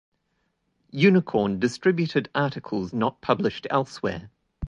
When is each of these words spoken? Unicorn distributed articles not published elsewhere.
Unicorn 0.93 1.59
distributed 1.59 2.27
articles 2.33 2.91
not 2.91 3.21
published 3.21 3.67
elsewhere. 3.69 4.31